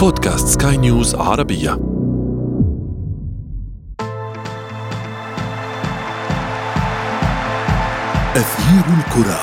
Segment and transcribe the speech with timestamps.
[0.00, 1.72] بودكاست سكاي نيوز عربية.
[8.36, 9.40] أثير الكرة.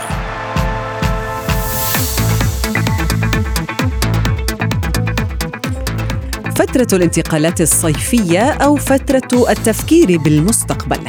[6.56, 11.00] فترة الانتقالات الصيفية أو فترة التفكير بالمستقبل.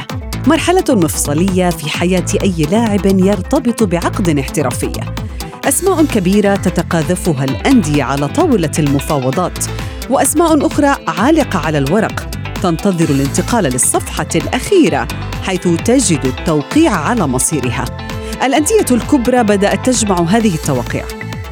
[0.47, 5.18] مرحلة مفصلية في حياة أي لاعب يرتبط بعقد احترافي.
[5.65, 9.65] أسماء كبيرة تتقاذفها الأندية على طاولة المفاوضات
[10.09, 12.29] وأسماء أخرى عالقة على الورق
[12.63, 15.07] تنتظر الانتقال للصفحة الأخيرة
[15.43, 17.85] حيث تجد التوقيع على مصيرها.
[18.43, 21.05] الأندية الكبرى بدأت تجمع هذه التوقيع.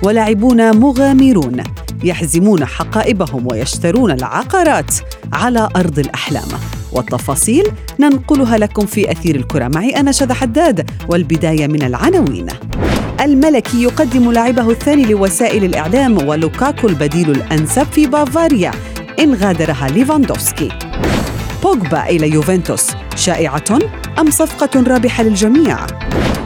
[0.03, 1.63] ولاعبون مغامرون
[2.03, 4.91] يحزمون حقائبهم ويشترون العقارات
[5.33, 6.47] على أرض الأحلام.
[6.91, 7.63] والتفاصيل
[7.99, 9.67] ننقلها لكم في أثير الكرة.
[9.67, 12.47] معي أنا شذى حداد والبداية من العناوين.
[13.21, 18.71] الملكي يقدم لاعبه الثاني لوسائل الإعلام ولوكاكو البديل الأنسب في بافاريا.
[19.19, 20.69] إن غادرها ليفاندوفسكي.
[21.63, 22.87] بوجبا إلى يوفنتوس.
[23.15, 23.79] شائعة
[24.19, 25.77] أم صفقة رابحة للجميع؟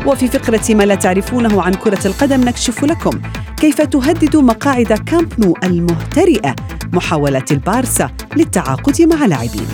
[0.05, 3.21] وفي فقرة ما لا تعرفونه عن كرة القدم نكشف لكم
[3.57, 6.55] كيف تهدد مقاعد كامب نو المهترئة
[6.93, 9.67] محاولات البارسا للتعاقد مع لاعبين.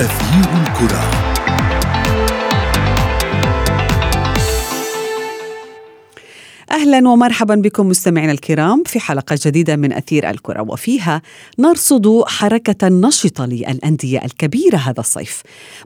[0.00, 1.19] أثير الكرة.
[6.70, 11.22] أهلا ومرحبا بكم مستمعينا الكرام في حلقة جديدة من أثير الكرة وفيها
[11.58, 15.42] نرصد حركة نشطة للأندية الكبيرة هذا الصيف.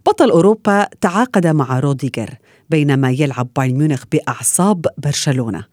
[0.07, 2.31] بطل أوروبا تعاقد مع روديجر
[2.71, 5.65] بينما يلعب بايرن ميونخ بأعصاب برشلونة.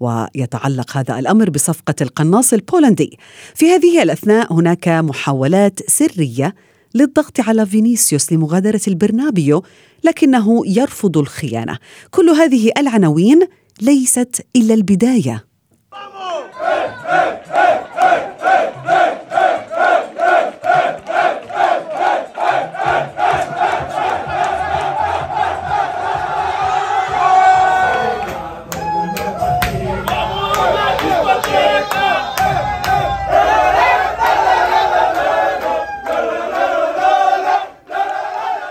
[0.00, 3.18] ويتعلق هذا الأمر بصفقة القناص البولندي.
[3.54, 6.54] في هذه الأثناء هناك محاولات سرية
[6.94, 9.64] للضغط على فينيسيوس لمغادرة البرنابيو
[10.04, 11.78] لكنه يرفض الخيانة.
[12.10, 13.40] كل هذه العناوين
[13.82, 15.44] ليست إلا البداية.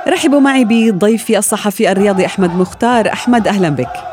[0.07, 3.13] رحبوا معي بضيفي الصحفي الرياضي أحمد مختار.
[3.13, 4.08] أحمد أهلا بك.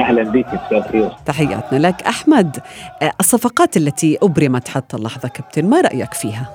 [0.00, 2.56] أهلا بك أستاذ تحياتنا لك أحمد
[3.20, 6.50] الصفقات التي أبرمت حتى اللحظة كابتن ما رأيك فيها؟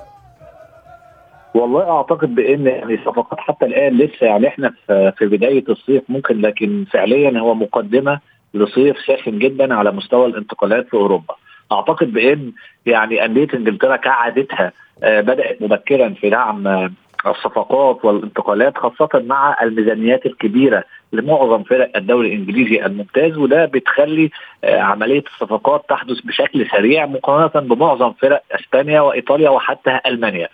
[1.54, 6.84] والله أعتقد بإن يعني الصفقات حتى الآن لسه يعني إحنا في بداية الصيف ممكن لكن
[6.90, 8.20] فعليا هو مقدمة
[8.54, 11.34] لصيف ساخن جدا على مستوى الانتقالات في أوروبا.
[11.72, 12.52] أعتقد بإن
[12.86, 16.90] يعني أندية إنجلترا كعادتها آه، بدأت مبكرا في دعم آه،
[17.26, 24.30] الصفقات والانتقالات خاصة مع الميزانيات الكبيرة لمعظم فرق الدوري الإنجليزي الممتاز وده بتخلي
[24.64, 30.48] آه، عملية الصفقات تحدث بشكل سريع مقارنة بمعظم فرق إسبانيا وإيطاليا وحتى ألمانيا.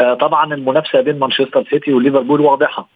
[0.00, 2.88] آه، طبعا المنافسة بين مانشستر سيتي وليفربول واضحة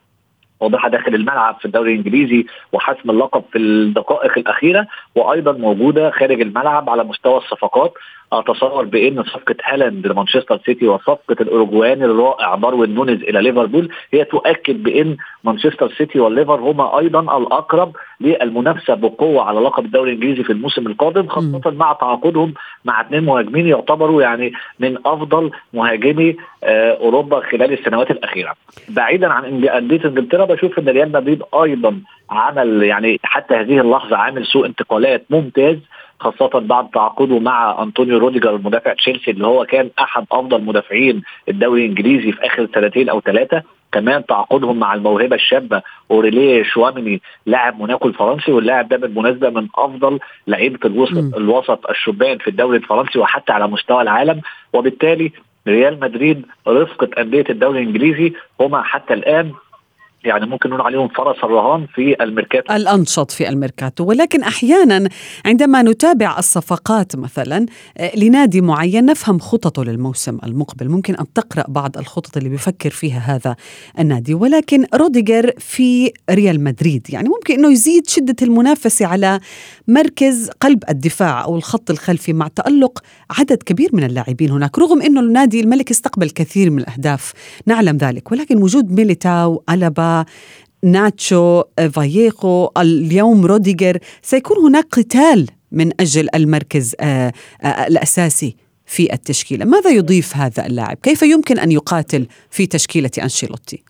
[0.61, 6.91] واضحه داخل الملعب في الدوري الإنجليزي وحسم اللقب في الدقائق الأخيرة وأيضا موجودة خارج الملعب
[6.91, 7.93] على مستوى الصفقات.
[8.33, 14.83] أتصور بأن صفقة هالاند لمانشستر سيتي وصفقة الأوروجواني الرائع داروين نونيز إلى ليفربول هي تؤكد
[14.83, 20.87] بأن مانشستر سيتي والليفر هما أيضا الأقرب للمنافسة بقوة على لقب الدوري الإنجليزي في الموسم
[20.87, 27.73] القادم خاصة مع تعاقدهم مع اثنين مهاجمين يعتبروا يعني من أفضل مهاجمي آه، أوروبا خلال
[27.73, 28.55] السنوات الأخيرة.
[28.89, 34.47] بعيدا عن انديه إنجلترا بشوف إن ريال مدريد أيضا عمل يعني حتى هذه اللحظة عامل
[34.47, 35.77] سوق انتقالات ممتاز
[36.21, 41.85] خاصة بعد تعاقده مع أنطونيو روديجر المدافع تشيلسي اللي هو كان أحد أفضل مدافعين الدوري
[41.85, 43.63] الإنجليزي في آخر سنتين أو ثلاثة.
[43.93, 50.19] كمان تعاقدهم مع الموهبة الشابة أوريليان تشواميني لاعب موناكو الفرنسي واللاعب ده بالمناسبة من أفضل
[50.47, 54.41] لعيبة الوسط الوسط الشبان في الدوري الفرنسي وحتى على مستوى العالم.
[54.73, 55.33] وبالتالي
[55.69, 59.53] ريال مدريد رفقة أندية الدوري الإنجليزي هما حتى الآن
[60.25, 62.75] يعني ممكن نقول عليهم فرس الرهان في الميركاتو.
[62.75, 64.05] الأنشط في الميركاتو.
[64.05, 65.09] ولكن أحيانا
[65.47, 67.67] عندما نتابع الصفقات مثلا
[67.99, 70.89] آه، لنادي معين نفهم خططه للموسم المقبل.
[70.89, 73.57] ممكن أن تقرأ بعض الخطط اللي بيفكر فيها هذا
[73.99, 74.35] النادي.
[74.35, 79.41] ولكن روديجر في ريال مدريد يعني ممكن أنه يزيد شدة المنافسة على
[79.89, 82.99] مركز قلب الدفاع أو الخط الخلفي مع تألق
[83.39, 87.33] عدد كبير من اللاعبين هناك رغم أنه النادي الملكي استقبل كثير من الأهداف.
[87.67, 88.33] نعلم ذلك.
[88.33, 90.18] ولكن وجود ميليتاو ألابا
[90.85, 91.63] ناتشو
[91.95, 97.33] فاييخو اليوم روديجر سيكون هناك قتال من أجل المركز آه،
[97.63, 98.57] آه، الأساسي
[98.87, 103.83] في التشكيلة ماذا يضيف هذا اللاعب؟ كيف يمكن أن يقاتل في تشكيلة أنشيلوتي؟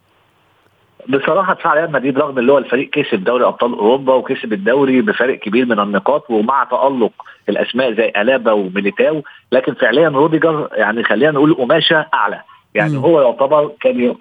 [1.08, 5.38] بصراحة دفاع ريال مدريد رغم اللي هو الفريق كسب دوري أبطال أوروبا وكسب الدوري بفارق
[5.38, 7.12] كبير من النقاط ومع تألق
[7.48, 9.22] الأسماء زي ألابا وميليتاو
[9.52, 12.42] لكن فعليا روديجر يعني خلينا نقول قماشة أعلى
[12.75, 13.05] يعني مم.
[13.05, 13.73] هو يعتبر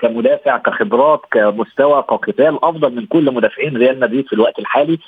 [0.02, 5.00] كمدافع كخبرات كمستوى كقتال أفضل من كل مدافعين ريال مدريد في الوقت الحالي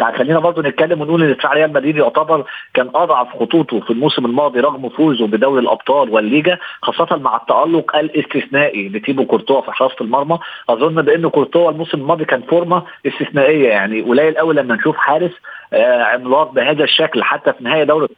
[0.00, 4.26] يعني خلينا برضه نتكلم ونقول إن دفاع ريال مدريد يعتبر كان أضعف خطوطه في الموسم
[4.26, 10.38] الماضي رغم فوزه بدوري الأبطال والليجا خاصة مع التألق الاستثنائي لتيبو كورتوا في حراسة المرمى
[10.68, 15.32] أظن بأن كورتوا الموسم الماضي كان فورمة استثنائية يعني قليل قوي لما نشوف حارس
[15.72, 18.08] آه عملاق بهذا الشكل حتى في نهاية دوري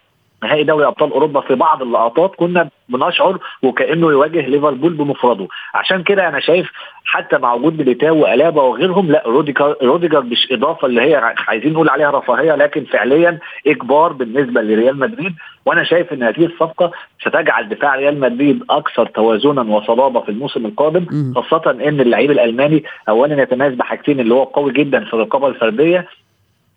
[0.43, 6.29] نهائي دوري أبطال أوروبا في بعض اللقطات كنا بنشعر وكأنه يواجه ليفربول بمفرده عشان كده
[6.29, 6.71] أنا شايف
[7.05, 11.89] حتى مع وجود ميليتاو وألابا وغيرهم لا روديجر روديجر مش إضافة اللي هي عايزين نقول
[11.89, 15.35] عليها رفاهية لكن فعليا إجبار بالنسبة لريال مدريد
[15.67, 16.91] وأنا شايف إن هذه الصفقة
[17.21, 21.07] ستجعل دفاع ريال مدريد أكثر توازنا وصلابة في الموسم القادم.
[21.35, 26.07] خاصة إن اللعيب الألماني اولا يتميز بحاجتين اللي هو قوي جدا في الرقابة الفردية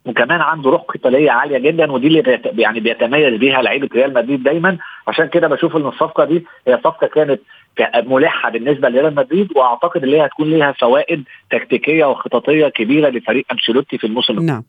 [0.05, 4.77] وكمان عنده روح قتالية عالية جدا ودي اللي يعني بيتميز بيها لعيبة ريال مدريد دايما.
[5.07, 7.41] عشان كده بشوف إن الصفقة دي هي صفقة كانت
[8.05, 13.97] ملحة بالنسبة لريال مدريد وأعتقد إن هي هتكون ليها فوائد تكتيكية وخططية كبيرة لفريق أنشيلوتي
[13.97, 14.39] في الموسم.
[14.39, 14.63] نعم.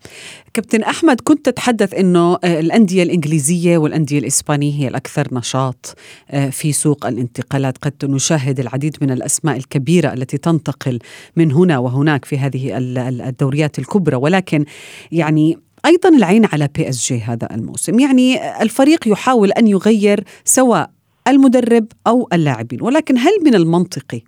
[0.55, 5.97] كابتن أحمد كنت تتحدث أنه آه، الأندية الإنجليزية والأندية الإسبانية هي الأكثر نشاط
[6.31, 7.79] آه، في سوق الانتقالات.
[7.79, 10.99] قد نشاهد العديد من الأسماء الكبيرة التي تنتقل
[11.37, 14.17] من هنا وهناك في هذه ال- ال- الدوريات الكبرى.
[14.17, 14.65] ولكن
[15.13, 17.99] يعني أيضا العين على PSG هذا الموسم.
[17.99, 20.91] يعني الفريق يحاول أن يغير سواء
[21.29, 22.83] المدرب أو اللاعبين.
[22.83, 24.23] ولكن هل من المنطقي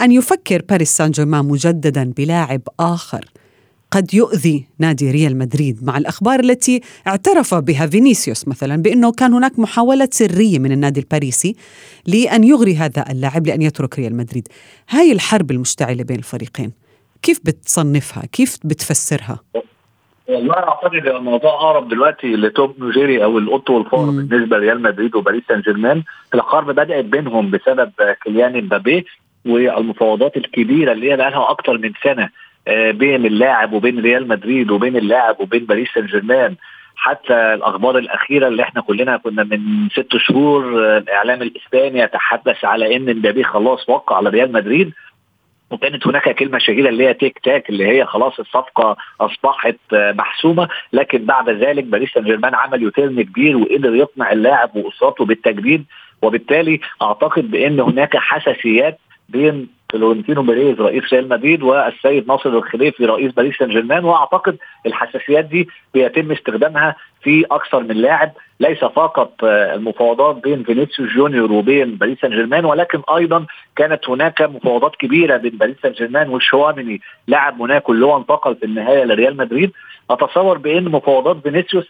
[0.00, 3.24] أن يفكر باريس سان جيرمان مجددا بلاعب آخر
[3.90, 9.58] قد يؤذي نادي ريال مدريد مع الأخبار التي اعترف بها فينيسيوس مثلا بأنه كان هناك
[9.58, 11.56] محاولة سرية من النادي الباريسي
[12.06, 14.48] لأن يغري هذا اللاعب لأن يترك ريال مدريد.
[14.88, 16.72] هاي الحرب المشتعلة بين الفريقين
[17.22, 19.40] كيف بتصنفها؟ كيف بتفسرها؟
[20.30, 24.00] والله أعتقد إن الموضوع أقرب دلوقتي لتوم وجيري أو القط والفار.
[24.10, 26.02] بالنسبة لريال مدريد وباريس سان جيرمان
[26.34, 27.92] الحرب بدأت بينهم بسبب
[28.24, 29.06] كيليان امبابي
[29.46, 32.28] والمفاوضات الكبيرة اللي هي بقى لها أكتر من سنة
[32.68, 36.56] آه، بين اللاعب وبين ريال مدريد وبين اللاعب وبين باريس سان جيرمان
[36.96, 42.96] حتى الأخبار الأخيرة اللي إحنا كلنا كنا من ست شهور آه، الإعلام الإسباني يتحدث على
[42.96, 44.92] إن امبابي خلاص وقع على ريال مدريد.
[45.70, 50.68] وكانت هناك كلمة شهيره اللي هي tic tac اللي هي خلاص الصفقة أصبحت آه، محسومة.
[50.92, 55.84] لكن بعد ذلك باريس سان جيرمان عمل U-turn كبير وقدر يقنع اللاعب واسرته بالتجديد.
[56.22, 63.32] وبالتالي أعتقد بأن هناك حساسيات بين فلورنتينو بيريز رئيس ريال مدريد والسيد ناصر الخليفي رئيس
[63.32, 64.56] باريس سان جيرمان وأعتقد
[64.86, 68.32] الحساسيات دي بيتم استخدامها في أكثر من لاعب.
[68.60, 73.46] ليس فقط آه، المفاوضات بين فينيسيوس جونيور وبين باريس سان جيرمان ولكن أيضا
[73.76, 78.66] كانت هناك مفاوضات كبيرة بين باريس سان جيرمان وتشواميني لاعب موناكو اللي هو انتقل في
[78.66, 79.72] النهاية لريال مدريد.
[80.10, 81.84] أتصور بأن مفاوضات فينيسيوس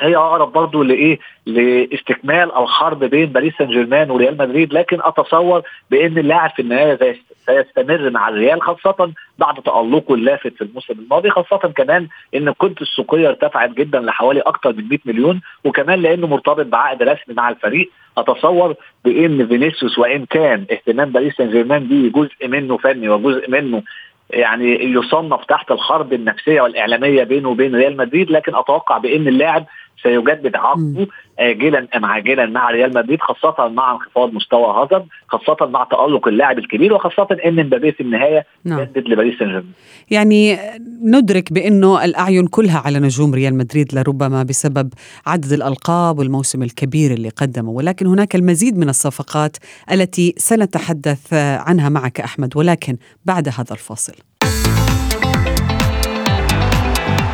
[0.00, 6.18] هي أقرب برضه لإيه؟ لاستكمال الحرب بين باريس سان جيرمان وريال مدريد لكن أتصور بإن
[6.18, 7.16] اللاعب في النهاية
[7.46, 13.28] سيستمر مع الريال خاصة بعد تألقه اللافت في الموسم الماضي خاصة كمان إن قيمته السوقية
[13.28, 18.74] ارتفعت جدا لحوالي أكثر من 100 مليون وكمان لأنه مرتبط بعقد رسمي مع الفريق أتصور
[19.04, 23.82] بإن فينيسيوس وإن كان اهتمام باريس سان جيرمان به جزء منه فني وجزء منه
[24.32, 29.66] يعني يصنف تحت الحرب النفسية والإعلامية بينه وبين ريال مدريد لكن أتوقع بإن اللاعب
[30.02, 31.06] سيجدد عقده
[31.38, 36.58] اجلا ام عاجلا مع ريال مدريد خاصة مع انخفاض مستوى هازارد خاصة مع تألق اللاعب
[36.58, 38.80] الكبير وخاصة إن مبابي في النهاية نعم.
[38.80, 39.72] جدد لباريس سان جيرمان
[40.10, 40.58] يعني
[41.04, 44.92] ندرك بأنه الأعين كلها على نجوم ريال مدريد لربما بسبب
[45.26, 47.70] عدد الألقاب والموسم الكبير اللي قدمه.
[47.70, 49.56] ولكن هناك المزيد من الصفقات
[49.92, 51.32] التي سنتحدث
[51.66, 54.14] عنها معك أحمد ولكن بعد هذا الفاصل.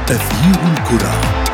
[0.07, 1.48] تغيير الكرة.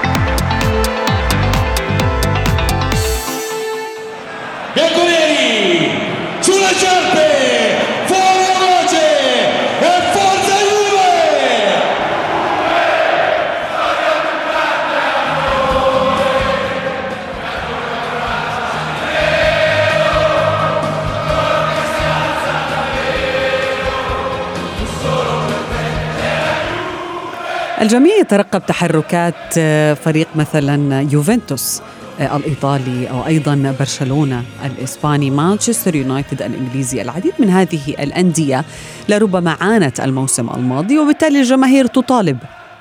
[27.85, 31.83] الجميع يترقب تحركات آه، فريق مثلا يوفنتوس
[32.21, 38.65] آه، الإيطالي أو أيضا برشلونة الإسباني مانشستر يونايتد الإنجليزي العديد من هذه الأندية
[39.09, 42.39] لربما عانت الموسم الماضي وبالتالي الجماهير تطالب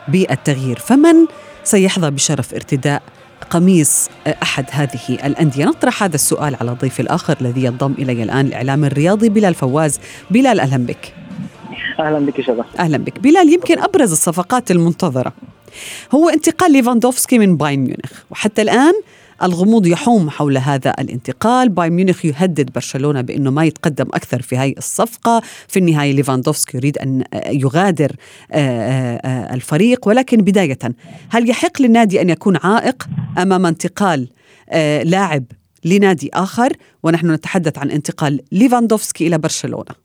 [0.08, 0.80] بالتغيير.
[0.80, 1.16] فمن
[1.64, 3.02] سيحظى بشرف ارتداء
[3.50, 8.46] قميص آه، أحد هذه الأندية؟ نطرح هذا السؤال على ضيفي الآخر الذي ينضم إلي الآن
[8.46, 10.00] الإعلام الرياضي بلال فواز
[10.32, 11.23] بلال أهلا بك.
[12.00, 12.66] أهلا بك شباب.
[12.80, 13.20] أهلا بك.
[13.20, 15.34] بلال يمكن أبرز الصفقات المنتظرة
[16.12, 18.94] هو انتقال ليفاندوفسكي من بايرن ميونخ وحتى الآن
[19.44, 21.70] الغموض يحوم حول هذا الانتقال.
[21.70, 25.42] بايرن ميونخ يهدد برشلونة بأنه ما يتقدم أكثر في هذه الصفقة.
[25.68, 28.16] في النهاية ليفاندوفسكي يريد أن يغادر
[28.52, 30.08] آه، آه، آه، الفريق.
[30.08, 30.80] ولكن بداية
[31.30, 33.08] هل يحق للنادي أن يكون عائق
[33.38, 34.30] أمام انتقال
[35.04, 35.44] لاعب
[35.86, 36.74] لنادي آخر؟
[37.04, 40.03] ونحن نتحدث عن انتقال ليفاندوفسكي إلى برشلونة.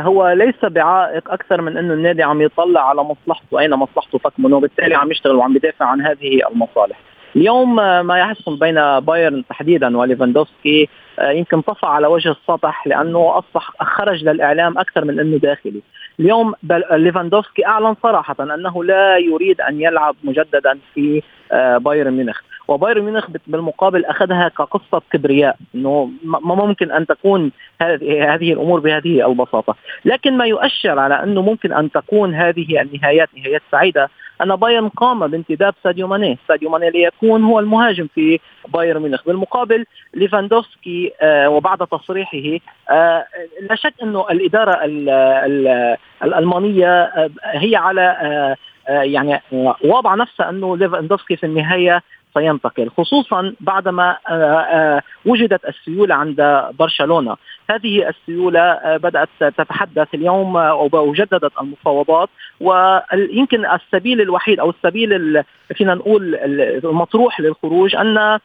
[0.00, 4.94] هو ليس بعائق أكثر من انه النادي عم يطلع على مصلحته أين مصلحته؟ فكمن وبالتالي
[4.94, 7.00] عم يشتغل وعم يدافع عن هذه المصالح.
[7.36, 13.70] اليوم ما يحصل بين بايرن تحديدا وليفاندوفسكي آه، يمكن طفى على وجه السطح لأنه أصبح
[13.80, 15.82] خرج للإعلام أكثر من أنه داخلي.
[16.20, 16.54] اليوم
[16.90, 22.40] ليفاندوفسكي أعلن صراحة أنه لا يريد أن يلعب مجددا في آه، بايرن ميونخ.
[22.68, 29.74] وبايرن ميونخ بالمقابل أخذها كقصة كبرياء إنه ما ممكن أن تكون هذه الأمور بهذه البساطة.
[30.04, 34.10] لكن ما يؤشر على أنه ممكن أن تكون هذه النهايات نهايات سعيدة
[34.42, 39.84] أن بايرن قام بانتداب ساديو ماني، ساديو ماني ليكون هو المهاجم في بايرن ميونخ، بالمقابل
[40.14, 42.58] ليفاندوفسكي آه وبعد تصريحه
[42.90, 43.26] آه
[43.70, 44.84] لا شك أنه الإدارة
[46.24, 48.56] الألمانية آه هي على
[48.88, 49.40] يعني
[49.84, 52.02] واضعه نفسها أنه ليفاندوفسكي في النهاية
[52.34, 57.36] سينتقل خصوصا بعدما آه، آه، وجدت السيولة عند برشلونة.
[57.70, 60.56] هذه السيولة آه، بدأت تتحدث اليوم
[60.92, 62.28] وجددت المفاوضات
[62.60, 65.42] ويمكن السبيل الوحيد أو السبيل
[65.74, 66.34] فينا نقول
[66.84, 68.38] المطروح للخروج أن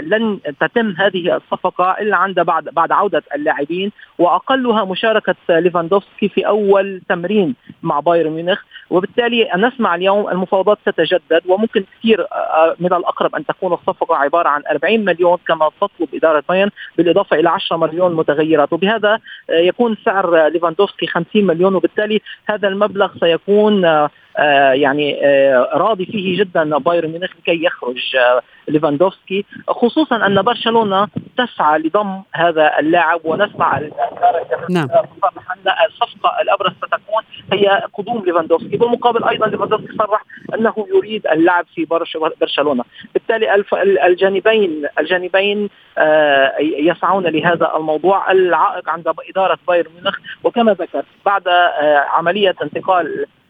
[0.00, 7.00] لن تتم هذه الصفقة إلا عند بعد بعد عودة اللاعبين وأقلها مشاركة ليفاندوفسكي في أول
[7.08, 8.62] تمرين مع بايرن ميونخ.
[8.90, 12.26] وبالتالي نسمع اليوم المفاوضات ستجدد وممكن كثير
[12.80, 17.48] من الأقرب أن تكون الصفقة عبارة عن 40 مليون كما تطلب إدارة بايرن بالإضافة إلى
[17.48, 18.72] 10 مليون متغيرات.
[18.72, 19.18] وبهذا
[19.50, 24.10] آه، يكون سعر ليفاندوفسكي 50 مليون وبالتالي هذا المبلغ سيكون آه، آه،
[24.72, 25.20] يعني
[25.74, 28.16] راضي فيه جدا بايرن ميونخ لكي يخرج
[28.68, 29.44] ليفاندوفسكي.
[29.68, 33.80] خصوصا أن برشلونة تسعى لضم هذا اللاعب ونسمع
[34.70, 34.88] نعم.
[35.88, 38.76] الصفقه الأبرز ستكون هي قدوم ليفاندوفسكي.
[38.76, 40.24] بالمقابل أيضا ليفاندوفسكي صرح
[40.54, 41.84] أنه يريد اللعب في
[42.40, 42.84] برشلونة.
[43.14, 43.64] بالتالي
[44.06, 50.18] الجانبين الجانبين آه، يسعون لهذا الموضوع العائق عند إدارة بايرن ميونخ.
[50.44, 53.45] وكما ذكرت بعد آه، عملية انتقال آه،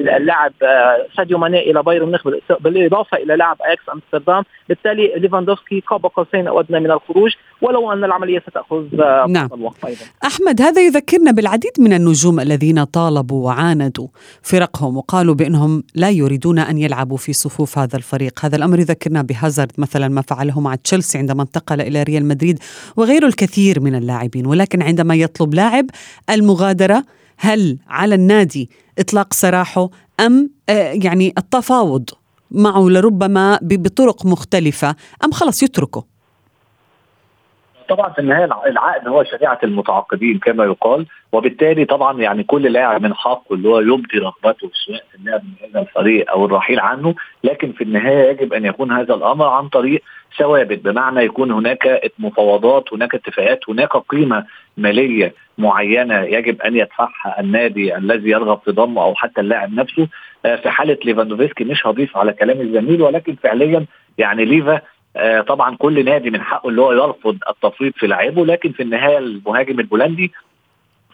[0.00, 2.28] اللاعب آه، ساديو ماني إلى بايرن ميونخ
[2.60, 4.42] بالإضافة إلى لاعب أياكس أمستردام.
[4.68, 9.48] بالتالي ليفاندوفسكي قاب قوسين أو أدنى من الخروج ولو أن العملية ستأخذ آه، نعم.
[9.54, 10.00] الوقت أيضا.
[10.24, 14.08] أحمد هذا يذكرنا بالعديد من النجوم الذين طالبوا وعاندوا
[14.42, 18.44] فرقهم وقالوا بأنهم لا يريدون أن يلعبوا في صفوف هذا الفريق.
[18.44, 22.58] هذا الأمر يذكرنا بهازارد مثلا ما فعله مع تشيلسي عندما انتقل إلى ريال مدريد
[22.96, 24.46] وغيره الكثير من اللاعبين.
[24.46, 25.86] ولكن عندما يطلب لاعب
[26.30, 27.04] المغادرة
[27.38, 29.88] هل على النادي إطلاق سراحه
[30.20, 32.10] أم آه، يعني التفاوض
[32.50, 36.15] معه لربما بطرق مختلفة أم خلص يتركه؟
[37.88, 43.14] طبعا في النهاية العقد هو شريعة المتعاقدين كما يقال وبالتالي طبعا يعني كل لاعب من
[43.14, 47.14] حقه اللي هو يبدي رغبته سواء في اللعب من هذا الفريق أو الرحيل عنه
[47.44, 50.02] لكن في النهاية يجب أن يكون هذا الأمر عن طريق
[50.38, 54.44] ثوابت بمعنى يكون هناك مفاوضات هناك اتفاقات هناك قيمة
[54.76, 60.08] مالية معينة يجب أن يدفعها النادي الذي يرغب في ضمه أو حتى اللاعب نفسه.
[60.46, 63.86] آه، في حالة ليفاندوفسكي مش هضيف على كلام الزميل ولكن فعليا
[64.18, 64.80] يعني ليفا
[65.16, 69.18] آه، طبعا كل نادي من حقه اللي هو يرفض التفويض في لاعبه لكن في النهاية
[69.18, 70.32] المهاجم البولندي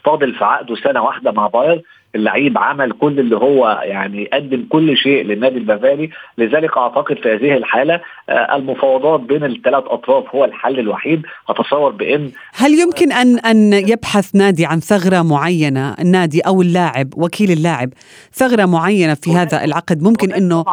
[0.04, 1.82] فاضل في عقده سنة واحدة مع باير
[2.14, 6.10] اللعيب عمل كل اللي هو يعني قدم كل شيء للنادي البافاري.
[6.38, 11.22] لذلك أعتقد في هذه الحالة آه، المفاوضات بين الثلاث أطراف هو الحل الوحيد.
[11.48, 17.50] أتصور بإن هل يمكن ان أن يبحث نادي عن ثغرة معينة؟ النادي أو اللاعب وكيل
[17.50, 17.90] اللاعب
[18.32, 20.64] ثغرة معينة في هذا العقد ممكن إنه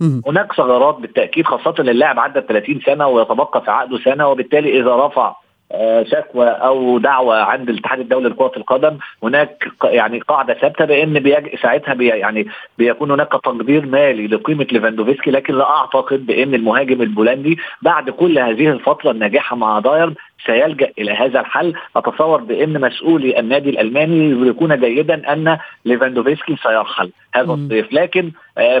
[0.00, 5.34] هناك ثغرات بالتأكيد خاصة اللاعب عدى 30 سنة ويتبقى في عقده سنة وبالتالي إذا رفع
[5.72, 11.56] آه، شكوى أو دعوى عند الاتحاد الدولي لكرة القدم هناك يعني قاعدة ثابتة بإن بيج...
[11.62, 12.46] ساعتها بي يعني
[12.78, 18.68] بيكون هناك تقدير مالي لقيمة ليفاندوفسكي لكن لا أعتقد بإن المهاجم البولندي بعد كل هذه
[18.68, 20.14] الفترة الناجحة مع بايرن
[20.46, 21.74] سيلجأ إلى هذا الحل.
[21.96, 27.92] أتصور بإن مسؤولي النادي الألماني يدركون جيدا أن ليفاندوفسكي سيرحل هذا الصيف.
[27.92, 28.32] لكن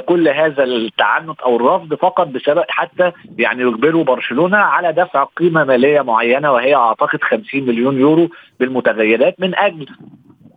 [0.06, 6.00] كل هذا التعنت أو الرفض فقط بسبب حتى يعني يجبروا برشلونة على دفع قيمة مالية
[6.00, 8.28] معينة وهي أعتقد 50 مليون يورو
[8.60, 9.86] بالمتغيرات من أجل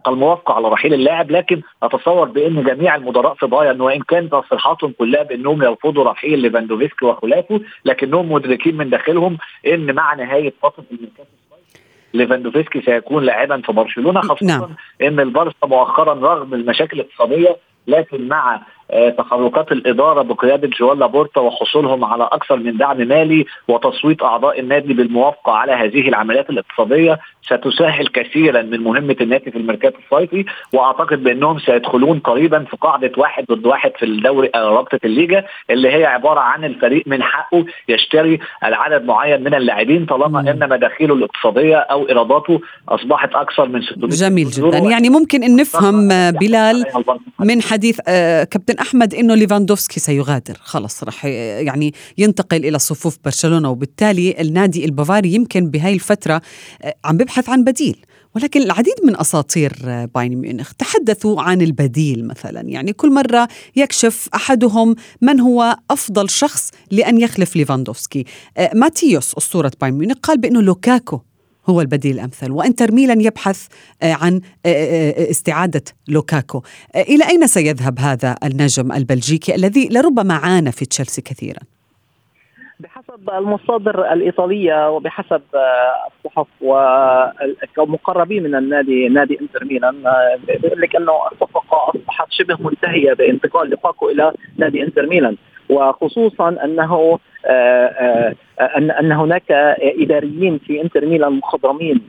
[0.08, 5.24] الموافقة على رحيل اللاعب لكن أتصور بأن جميع المدراء في بايرن وإن كانت تصريحاتهم كلها
[5.24, 11.30] بأنهم يرفضوا رحيل ليفاندوفسكي وخلافه لكنهم مدركين من داخلهم إن مع نهاية فترة الميركاتو
[12.14, 14.76] ليفاندوفسكي سيكون لاعبا في برشلونة خاصة نعم.
[15.02, 17.58] إن البارسا مؤخرا رغم المشاكل الاقتصادية
[17.88, 18.62] لكن مع آه،
[19.18, 25.52] تحركات الإدارة بقيادة جوال لابورتا وحصولهم على أكثر من دعم مالي وتصويت أعضاء النادي بالموافقة
[25.52, 27.20] على هذه العمليات الاقتصادية
[27.50, 33.46] ستسهل كثيرا من مهمة النادي في الميركات الصيفي وأعتقد بأنهم سيدخلون قريبا في قاعدة واحد
[33.52, 38.40] ضد واحد في الدوري آه، رابطة الليجا اللي هي عبارة عن الفريق من حقه يشتري
[38.64, 44.50] العدد معين من اللاعبين طالما أن مداخيله الاقتصادية أو ايراداته أصبحت أكثر من 600 جميل
[44.50, 44.78] جدا.
[44.78, 46.86] يعني ممكن إن نفهم آه، بلال
[47.40, 48.02] من حديث
[48.52, 50.58] كابتن أحمد إنه ليفاندوفسكي سيغادر.
[50.62, 56.42] خلص راح يعني ينتقل إلى صفوف برشلونة وبالتالي النادي البافاري يمكن بهاي الفترة
[57.06, 57.98] عم بيبحث عن بديل.
[58.36, 59.74] ولكن العديد من أساطير
[60.16, 60.74] بايرن ميونخ.
[60.74, 62.62] تحدثوا عن البديل مثلا.
[62.62, 68.26] يعني كل مرة يكشف أحدهم من هو أفضل شخص لأن يخلف ليفاندوفسكي.
[68.76, 71.22] ماتيوس أسطورة بايرن ميونخ قال بأنه لوكاكو
[71.70, 72.52] هو البديل الأمثل.
[72.52, 73.68] وانتر ميلان يبحث
[74.04, 76.62] آه، عن آه، آه، استعادة لوكاكو.
[76.96, 81.60] إلى أين سيذهب هذا النجم البلجيكي الذي لربما عانى في تشيلسي كثيرا؟
[82.80, 85.42] بحسب المصادر الإيطالية وبحسب
[86.26, 86.48] الصحف
[87.78, 90.04] والمقربين من النادي نادي إنتر ميلان
[90.48, 95.38] بيقول لك أنه الصفقة اصبحت شبه منتهية بانتقال لوكاكو إلى نادي إنتر ميلان.
[95.70, 98.36] وخصوصا أنه آه، آه،
[98.78, 99.52] ان أن هناك
[100.02, 102.02] إداريين في إنتر ميلان مخضرمين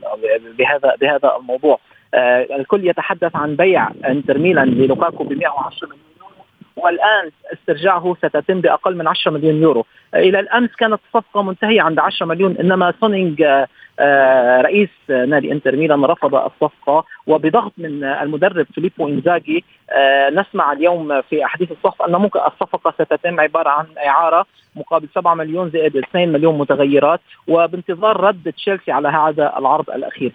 [0.57, 1.79] بهذا بهذا الموضوع.
[2.13, 6.31] آه، الكل يتحدث عن بيع إنتر ميلان للوكاكو ب 110 مليون
[6.75, 9.85] والآن استرجاعه ستتم بأقل من 10 مليون يورو.
[10.15, 13.45] إلى الأمس كانت الصفقة منتهية عند 10 مليون إنما تشانج
[14.61, 21.45] رئيس نادي انتر ميلان رفض الصفقة وبضغط من المدرب سيموني إنزاجي آه، نسمع اليوم في
[21.45, 26.57] أحاديث الصحف أن ممكن الصفقة ستتم عبارة عن إعارة مقابل 7 مليون زائد 2 مليون
[26.57, 30.31] متغيرات وبانتظار رد تشيلسي على هذا العرض الأخير.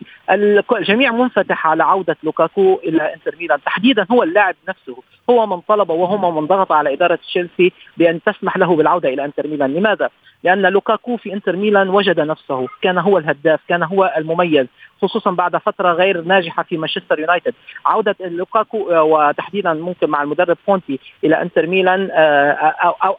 [0.73, 4.97] الجميع منفتح على عودة لوكاكو إلى إنتر ميلان تحديدا هو اللاعب نفسه
[5.31, 9.47] هو من طلب وهو من ضغط على إدارة تشيلسي بأن تسمح له بالعودة إلى إنتر
[9.47, 10.11] ميلان، لماذا؟
[10.45, 14.67] لأن لوكاكو في إنتر ميلان وجد نفسه، كان هو الهداف، كان هو المميز،
[15.03, 17.55] خصوصا بعد فترة غير ناجحة في مانشستر يونايتد.
[17.87, 22.75] عودة لوكاكو آه، وتحديدا ممكن مع المدرب كونتي إلى إنتر ميلان آه،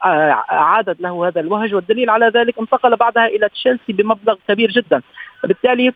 [0.06, 5.02] آه، عادت له هذا الوهج والدليل على ذلك انتقل بعدها إلى تشيلسي بمبلغ كبير جدا.
[5.44, 5.94] بالتالي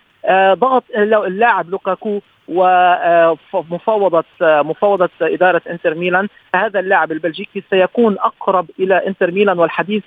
[0.54, 6.28] ضغط اللاعب لوكاكو ومفاوضة مفاوضة إدارة إنتر ميلان.
[6.56, 10.04] هذا اللاعب البلجيكي سيكون أقرب إلى إنتر ميلان والحديث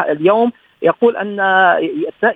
[0.00, 0.52] اليوم
[0.82, 1.40] يقول أن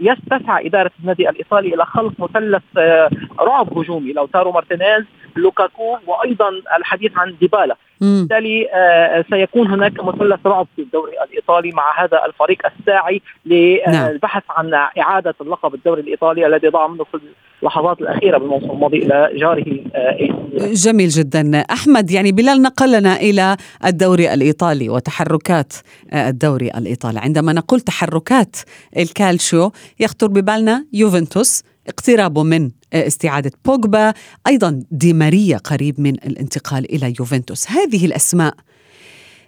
[0.01, 4.13] ستسعى إدارة النادي الإيطالي إلى خلق مثلث آه، رعب هجومي.
[4.13, 5.05] لوتارو مارتينيز
[5.37, 7.77] لوكاكو وأيضا الحديث عن ديبالا.
[8.01, 14.75] بالتالي آه، سيكون هناك مثلث رعب في الدوري الإيطالي مع هذا الفريق الساعي للبحث نعم.
[14.75, 17.21] عن إعادة اللقب الدوري الإيطالي الذي ضاع منه في
[17.63, 21.61] اللحظات الأخيرة بالموسم الماضي إلى جاره آه، جميل جدا.
[21.61, 25.73] أحمد يعني بلال نقلنا إلى الدوري الإيطالي وتحركات
[26.13, 27.19] آه، الدوري الإيطالي.
[27.21, 28.57] عندما نقول تحركات
[28.97, 34.13] الكالتشيو يخطر ببالنا يوفنتوس اقترابه من استعادة بوجبا
[34.47, 37.71] أيضا دي ماريا قريب من الانتقال إلى يوفنتوس.
[37.71, 38.55] هذه الأسماء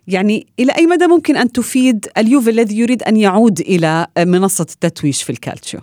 [0.09, 5.15] يعني إلى أي مدى ممكن أن تفيد اليوفي الذي يريد أن يعود إلى منصة التتويج
[5.15, 5.81] في الكالتشيو؟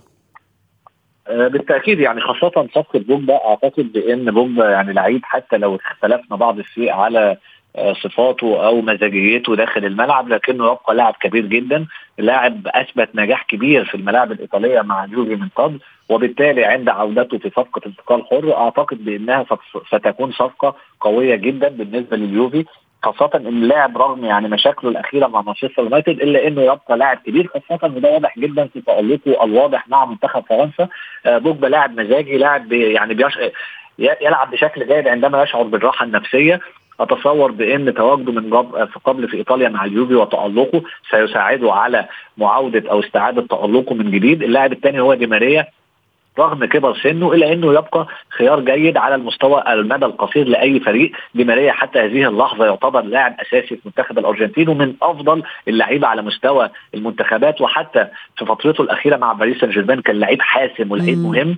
[1.27, 6.59] آه، بالتأكيد يعني خاصة صفقة بوجبا أعتقد بأن بوجبا يعني لعيب حتى لو اختلفنا بعض
[6.59, 7.37] الشيء على آه،
[7.77, 11.85] صفاته أو مزاجيته داخل الملعب لكنه يبقى لاعب كبير جدا
[12.17, 15.79] لاعب أثبت نجاح كبير في الملاعب الإيطالية مع جوفي من قبل
[16.09, 19.45] وبالتالي عند عودته في صفقة انتقال حر أعتقد بأنها
[19.87, 22.65] ستكون صفقة قوية جدا بالنسبة لليوفي
[23.03, 27.47] خاصة إن اللاعب رغم يعني مشاكله الأخيرة مع مانشستر يونايتد إلا إنه يبقى لاعب كبير
[27.47, 30.87] خاصة وده واضح جدا في تألقه الواضح مع منتخب فرنسا.
[31.25, 33.37] آه، بوجبا لاعب مزاجي لاعب يعني بيش...
[33.99, 36.59] يلعب بشكل جيد عندما يشعر بالراحة النفسية.
[36.99, 38.49] أتصور بإن تواجده من
[38.87, 40.81] في قبل في إيطاليا مع اليوفي وتألقه
[41.11, 42.05] سيساعده على
[42.37, 44.43] معاودة أو استعادة تألقه من جديد.
[44.43, 45.65] اللاعب الثاني هو دي ماريا.
[46.39, 51.11] رغم كبر سنه الا إنه يبقى خيار جيد على المستوى المدى القصير لأي فريق.
[51.35, 56.21] دي ماريا حتى هذه اللحظة يعتبر لاعب أساسي في منتخب الأرجنتين ومن أفضل اللعيبة على
[56.21, 57.61] مستوى المنتخبات.
[57.61, 58.07] وحتى
[58.37, 61.55] في فترته الأخيرة مع باريس سان جيرمان كان لعيب حاسم ولعيب مهم.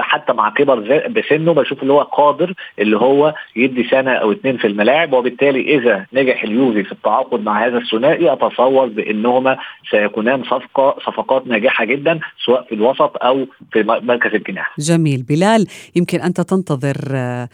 [0.00, 4.66] حتى مع كبر بسنه بشوف اللي هو قادر اللي هو يدي سنة أو اثنين في
[4.66, 9.58] الملاعب وبالتالي إذا نجح اليوفي في التعاقد مع هذا الثنائي أتصور بأنهما
[9.90, 14.74] سيكونان صفقه صفقات ناجحة جدا سواء في الوسط أو في مركز الجناح.
[14.78, 15.22] جميل.
[15.22, 15.66] بلال
[15.96, 17.48] يمكن أنت تنتظر آه،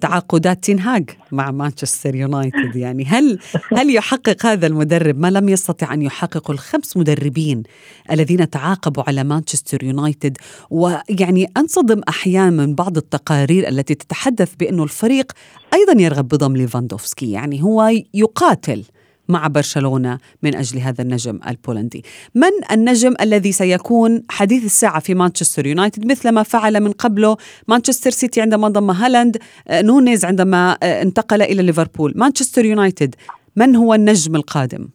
[0.00, 2.76] تعاقدات تنهاج مع مانشستر يونايتد.
[2.76, 3.38] يعني هل
[3.76, 7.62] هل يحقق هذا المدرب؟ ما لم يستطع أن يحققه الخمس مدربين
[8.10, 10.36] الذين تعاقبوا على مانشستر يونايتد؟
[10.70, 15.32] ويعني أنصدم أحيانا من بعض التقارير التي تتحدث بانه الفريق
[15.74, 18.84] أيضا يرغب بضم ليفاندوفسكي يعني هو يقاتل
[19.28, 22.04] مع برشلونة من أجل هذا النجم البولندي.
[22.34, 27.36] من النجم الذي سيكون حديث الساعة في مانشستر يونايتد مثل ما فعل من قبله
[27.68, 33.14] مانشستر سيتي عندما ضم هالاند، آه، نونيز عندما آه، انتقل إلى ليفربول، مانشستر يونايتد
[33.56, 34.88] من هو النجم القادم؟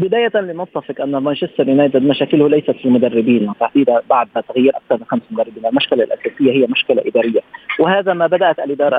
[0.00, 5.22] بداية لنتفق أن مانشستر يونايتد مشاكله ليست في المدربين تحديدا بعد تغيير أكثر من خمس
[5.30, 5.66] مدربين.
[5.66, 7.40] المشكلة الأساسية هي مشكلة إدارية.
[7.78, 8.96] وهذا ما بدأت الإدارة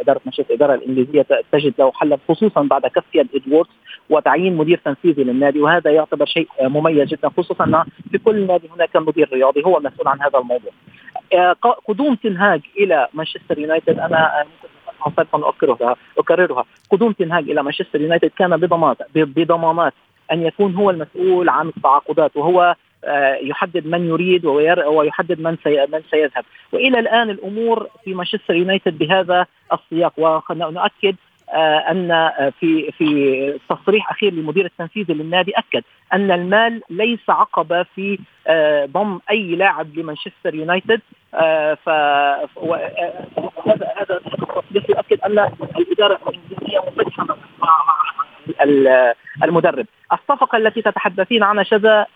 [0.00, 3.70] إدارة مانشستر الإدارة الإنجليزية تجد له حلا خصوصا بعد كفية إدواردز
[4.10, 5.60] وتعيين مدير تنفيذي للنادي.
[5.60, 10.08] وهذا يعتبر شيء مميز جدا خصوصا أن في كل نادي هناك مدير رياضي هو المسؤول
[10.08, 10.72] عن هذا الموضوع.
[11.32, 11.52] آه،
[11.88, 14.44] قدوم تنهاج إلى مانشستر يونايتد أنا
[15.06, 16.64] ممكن أكررها أكررها.
[16.90, 19.92] قدوم تنهاج إلى مانشستر يونايتد كان بضمانات بضمانات
[20.32, 25.56] أن يكون هو المسؤول عن التعاقدات وهو آه، يحدد من يريد ويحدد من
[25.92, 26.44] من سيذهب.
[26.72, 30.12] وإلى الآن الأمور في مانشستر يونايتد بهذا السياق
[30.50, 31.16] ونؤكد
[31.52, 35.82] آه، أن في في تصريح أخير للمدير التنفيذي للنادي أكد
[36.12, 41.00] أن المال ليس عقبه في آه، ضم أي لاعب لمانشستر يونايتد
[41.84, 41.88] ف
[43.66, 44.20] هذا هذا
[44.88, 45.38] يؤكد أن
[45.76, 47.84] الإدارة الانجليزيه منفتحه مع
[49.44, 49.86] المدرب.
[50.12, 52.06] الصفقة التي تتحدثين عنها شذا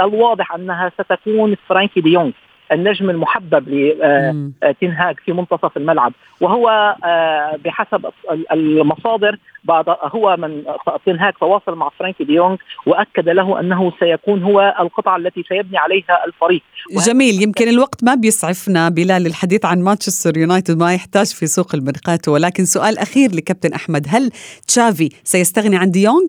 [0.00, 2.30] الواضح أنها ستكون فرانكي ديونغ.
[2.72, 6.12] النجم المحبب لتنهاج في منتصف الملعب.
[6.40, 8.06] وهو آه، بحسب
[8.52, 10.64] المصادر بعد هو من
[11.06, 16.62] تنهاج تواصل مع فرانكي ديونغ وأكد له أنه سيكون هو القطعة التي سيبني عليها الفريق.
[17.06, 17.42] جميل.
[17.42, 22.64] يمكن الوقت ما بيسعفنا بلال الحديث عن مانشستر يونايتد ما يحتاج في سوق الميركاتو ولكن
[22.64, 24.30] سؤال أخير لكابتن أحمد هل
[24.66, 26.26] تشافي سيستغني عن ديونغ؟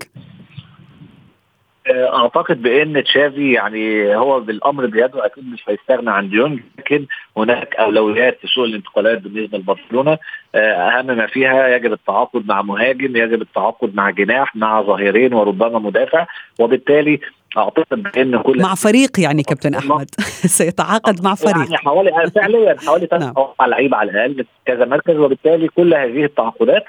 [1.90, 7.06] أعتقد بإن تشافي يعني هو بالأمر بيده أكيد مش هيستغنى عن ديونج لكن
[7.38, 10.18] هناك أولويات في سوق الانتقالات بالنسبة لبرشلونة.
[10.56, 15.80] آه، أهم ما فيها يجب التعاقد مع مهاجم يجب التعاقد مع جناح مع ظهيرين وربما
[15.80, 16.26] مدافع.
[16.60, 17.20] وبالتالي
[17.58, 20.10] أعتقد بإن كل مع فريق يعني كابتن أحمد.
[20.60, 21.58] سيتعاقد مع فريق.
[21.58, 23.70] يعني حوالي فعليا حوالي ثلاث نعم.
[23.70, 26.84] لعيبة على الأقل كذا مركز وبالتالي كل هذه التعاقدات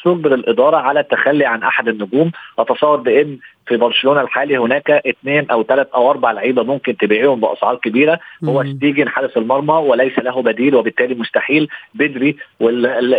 [0.00, 2.30] ستجبر الإدارة على التخلي عن أحد النجوم.
[2.58, 3.38] أتصور بإن
[3.70, 8.18] في برشلونة الحالي هناك اثنين أو ثلاث أو أربع لعيبة ممكن تبيعهم بأسعار كبيرة.
[8.44, 12.36] هو ستيجن حارس المرمى وليس له بديل وبالتالي مستحيل بدري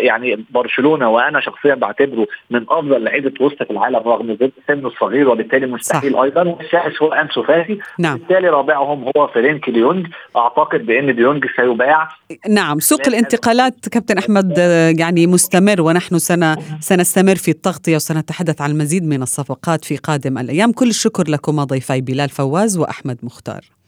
[0.01, 4.37] يعني برشلونة وأنا شخصيا بعتبره من أفضل لعيبة وسط في العالم رغم
[4.67, 6.19] سنه الصغير وبالتالي مستحيل صح.
[6.19, 6.43] أيضا.
[6.43, 7.79] والسادس هو أنسو فاتي.
[7.99, 8.17] نعم.
[8.17, 10.07] بالتالي رابعهم هو فرانكي ديونج.
[10.37, 12.07] أعتقد بأن ديونج سيباع.
[12.49, 12.79] نعم.
[12.79, 14.57] سوق الانتقالات كابتن أحمد
[14.99, 20.71] يعني مستمر ونحن سنة سنستمر في التغطية وسنتحدث عن المزيد من الصفقات في قادم الأيام.
[20.71, 23.80] كل الشكر لكما ضيفي بلال فواز وأحمد مختار.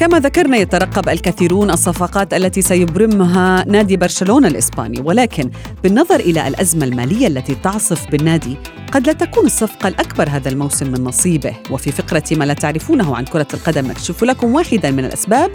[0.00, 5.50] كما ذكرنا يترقب الكثيرون الصفقات التي سيبرمها نادي برشلونة الإسباني ولكن
[5.82, 8.56] بالنظر إلى الأزمة المالية التي تعصف بالنادي
[8.92, 11.54] قد لا تكون الصفقة الأكبر هذا الموسم من نصيبه.
[11.70, 15.50] وفي فقرة ما لا تعرفونه عن كرة القدم نكشف لكم واحدا من الأسباب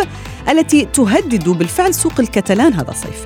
[0.50, 3.24] التي تهدد بالفعل سوق الكتالان هذا الصيف.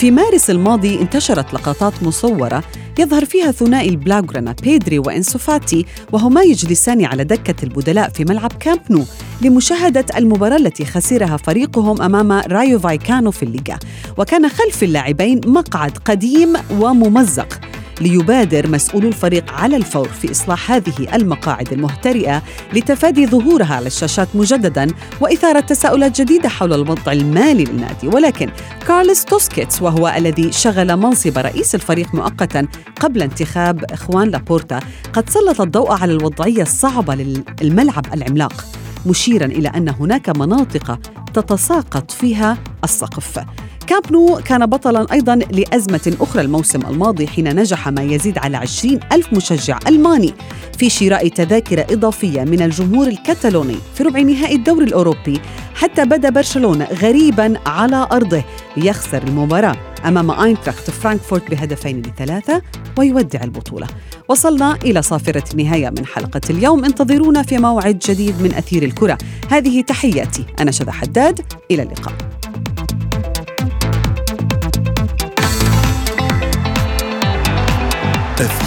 [0.00, 2.62] في مارس الماضي انتشرت لقطات مصورة
[2.98, 9.04] يظهر فيها ثنائي البلاغرانا بيدري وإنسوفاتي وهما يجلسان على دكة البدلاء في ملعب كامب نو
[9.42, 13.78] لمشاهدة المباراة التي خسرها فريقهم أمام رايو فايكانو في الليغا.
[14.18, 17.69] وكان خلف اللاعبين مقعد قديم وممزق.
[18.00, 24.86] ليبادر مسؤول الفريق على الفور في إصلاح هذه المقاعد المهترئة لتفادي ظهورها على الشاشات مجددا
[25.20, 28.08] وإثارة تساؤلات جديدة حول الوضع المالي للنادي.
[28.08, 28.50] ولكن
[28.86, 32.66] كارلس توسكيتس وهو الذي شغل منصب رئيس الفريق مؤقتا
[33.00, 34.80] قبل انتخاب إخوان لابورتا
[35.12, 37.14] قد سلط الضوء على الوضعية الصعبة
[37.62, 38.64] للملعب العملاق
[39.06, 40.98] مشيرا إلى أن هناك مناطق
[41.34, 43.44] تتساقط فيها السقف.
[43.90, 49.00] كامب نو كان بطلا أيضا لأزمة أخرى الموسم الماضي حين نجح ما يزيد على 20
[49.12, 50.34] ألف مشجع ألماني
[50.78, 55.40] في شراء تذاكر إضافية من الجمهور الكتالوني في ربع نهائي الدوري الأوروبي
[55.74, 58.42] حتى بدا برشلونة غريبا على أرضه
[58.76, 62.62] ليخسر المباراة أمام أينتراخت فرانكفورت بهدفين لثلاثة
[62.98, 63.86] ويودع البطولة.
[64.28, 66.84] وصلنا إلى صافرة النهاية من حلقة اليوم.
[66.84, 69.18] انتظرونا في موعد جديد من أثير الكرة.
[69.48, 70.44] هذه تحياتي.
[70.60, 71.40] أنا شذى حداد.
[71.70, 72.39] إلى اللقاء.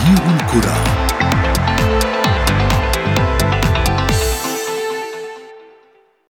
[0.03, 0.92] أثير الكره